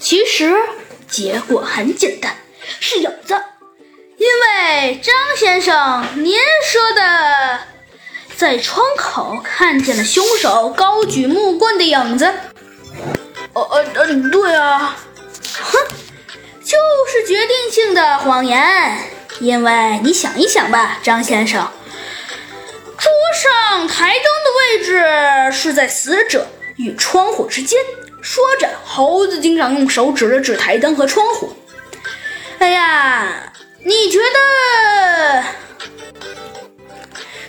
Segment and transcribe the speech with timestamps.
[0.00, 0.54] 其实
[1.08, 2.36] 结果很简单，
[2.80, 3.34] 是影子。
[4.16, 7.60] 因为张先生，您说的，
[8.36, 12.26] 在窗口看见了凶手高举木棍的影子。
[13.54, 14.96] 呃呃呃，对啊。
[15.60, 15.78] 哼，
[16.64, 16.76] 就
[17.08, 18.98] 是决定性的谎言。
[19.40, 21.70] 因为你想一想吧，张先生，
[22.96, 27.78] 桌上台灯的位置是在死者与窗户之间。
[28.20, 31.52] 说着，猴子警长用手指了指台灯和窗户。
[32.58, 33.52] 哎呀！
[33.84, 35.44] 你觉得？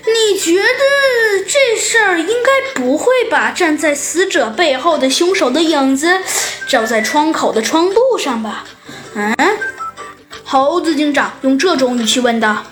[0.06, 6.22] 你觉得这事儿应该不会把站在死者背后的凶手的影子
[6.68, 8.64] 照在窗口的窗布上吧？
[9.16, 9.36] 嗯，
[10.44, 12.64] 猴子警长用这种语气问道。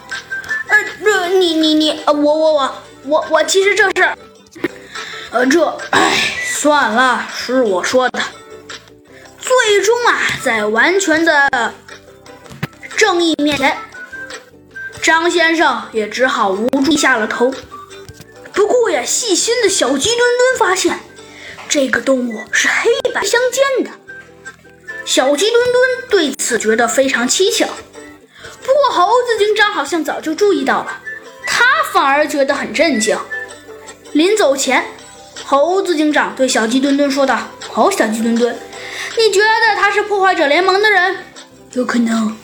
[0.67, 4.17] 呃，这你你你，呃，我我我我我，其实这事儿，
[5.31, 8.19] 呃，这，哎，算了，是我说的。
[9.39, 11.47] 最终啊，在完全的。
[12.97, 13.77] 正义面前，
[15.03, 17.53] 张先生也只好无助下了头。
[18.53, 20.99] 不过呀，细心的小鸡墩墩发现，
[21.69, 23.91] 这个动物是黑白相间的。
[25.05, 27.67] 小鸡墩墩对此觉得非常蹊跷。
[28.63, 31.03] 不过猴子警长好像早就注意到了，
[31.45, 31.63] 他
[31.93, 33.15] 反而觉得很震惊。
[34.13, 34.83] 临走前，
[35.49, 37.39] 猴子警长对小鸡墩墩说道
[37.71, 38.53] ：“好，小鸡墩墩，
[39.17, 41.19] 你觉得他是破坏者联盟的人？
[41.71, 42.37] 有可能。”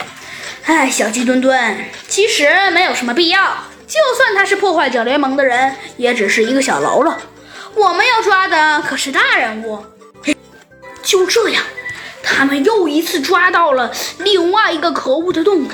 [0.64, 3.58] 哎，小鸡墩墩，其实没有什么必要。
[3.86, 7.14] 就算他是破坏者联盟的人，也只是一个小喽啰。
[7.74, 9.84] 我们要抓的可是大人物。
[11.02, 11.62] 就这样，
[12.22, 15.68] 他们又一次抓到了另外一个可恶的动物。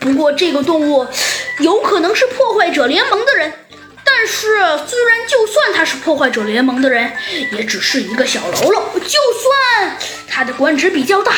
[0.00, 1.06] 不过，这个动物
[1.60, 3.52] 有可能是破坏者联盟的人。
[4.04, 4.56] 但是，
[4.86, 5.25] 虽然
[5.72, 7.12] 他是破坏者联盟的人，
[7.52, 8.90] 也只是一个小喽啰。
[8.94, 9.96] 就算
[10.28, 11.32] 他的官职比较大。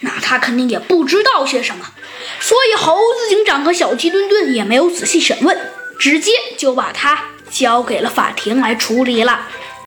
[0.00, 1.84] 那他肯定也不知道些什么，
[2.38, 5.58] 所以猴子警长和小鸡墩墩也没有仔细审问，
[5.98, 9.48] 直接就把他交给了法庭来处理了。